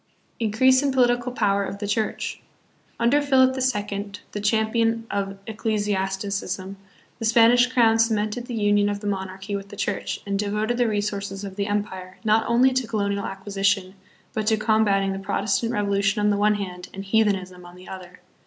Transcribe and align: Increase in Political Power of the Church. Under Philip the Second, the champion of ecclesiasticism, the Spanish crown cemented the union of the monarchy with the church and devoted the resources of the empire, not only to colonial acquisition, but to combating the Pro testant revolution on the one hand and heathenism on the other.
Increase 0.39 0.81
in 0.81 0.91
Political 0.91 1.33
Power 1.33 1.63
of 1.63 1.77
the 1.77 1.87
Church. 1.87 2.41
Under 2.99 3.21
Philip 3.21 3.53
the 3.53 3.61
Second, 3.61 4.21
the 4.31 4.41
champion 4.41 5.05
of 5.11 5.37
ecclesiasticism, 5.45 6.75
the 7.19 7.25
Spanish 7.25 7.67
crown 7.67 7.99
cemented 7.99 8.47
the 8.47 8.55
union 8.55 8.89
of 8.89 9.01
the 9.01 9.05
monarchy 9.05 9.55
with 9.55 9.69
the 9.69 9.75
church 9.75 10.21
and 10.25 10.39
devoted 10.39 10.77
the 10.77 10.87
resources 10.87 11.43
of 11.43 11.55
the 11.55 11.67
empire, 11.67 12.17
not 12.23 12.47
only 12.47 12.73
to 12.73 12.87
colonial 12.87 13.25
acquisition, 13.25 13.93
but 14.33 14.47
to 14.47 14.57
combating 14.57 15.13
the 15.13 15.19
Pro 15.19 15.35
testant 15.41 15.71
revolution 15.71 16.19
on 16.19 16.31
the 16.31 16.35
one 16.37 16.55
hand 16.55 16.89
and 16.95 17.05
heathenism 17.05 17.63
on 17.63 17.75
the 17.75 17.87
other. 17.87 18.21